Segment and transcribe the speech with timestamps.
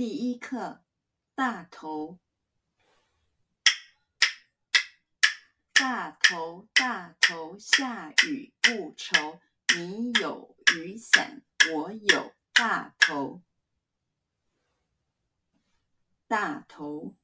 [0.00, 0.84] 第一课，
[1.34, 2.20] 大头，
[5.72, 9.40] 大头大头，下雨不愁。
[9.76, 11.42] 你有雨伞，
[11.72, 13.42] 我有大头。
[16.28, 17.16] 大头，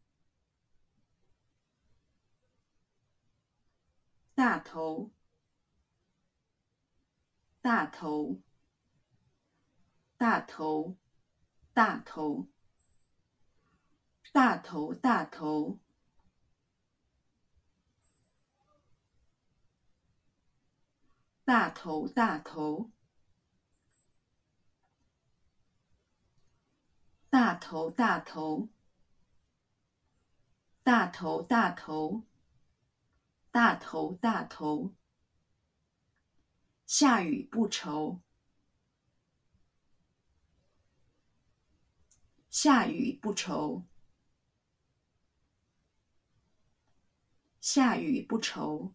[4.34, 5.12] 大头，
[7.60, 8.42] 大头，
[10.16, 10.96] 大头，
[11.72, 12.48] 大头。
[14.34, 15.78] 大头，大头，
[21.44, 22.90] 大头，大头，
[27.30, 28.68] 大头，大头，
[30.82, 32.24] 大头，大头，
[33.52, 34.94] 大头，大头，
[36.86, 38.20] 下雨不愁，
[42.50, 43.86] 下雨不愁。
[47.64, 48.92] 下雨不愁，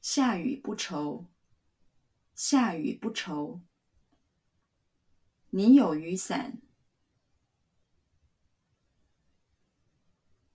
[0.00, 1.26] 下雨不愁，
[2.36, 3.60] 下雨不愁。
[5.50, 6.62] 你有雨伞，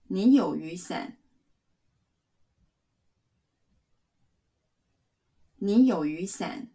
[0.04, 1.18] 你有雨伞，
[5.58, 6.70] 你有雨伞，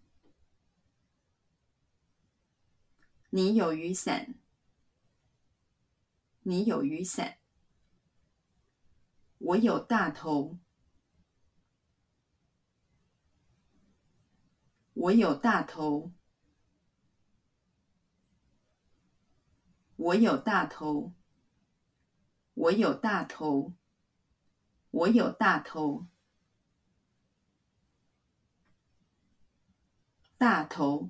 [3.31, 4.35] 你有雨伞，
[6.43, 7.39] 你有雨伞。
[9.49, 10.59] 我有大头，
[14.93, 16.11] 我有大头，
[19.95, 21.13] 我有大头，
[22.53, 23.73] 我有大头，
[24.91, 26.05] 我有大头，
[30.37, 31.09] 大头，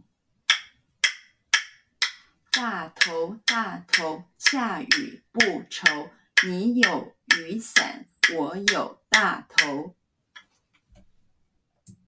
[2.52, 6.12] 大头，大头，下雨不愁，
[6.48, 8.09] 你有雨伞。
[8.36, 9.96] 我有大头。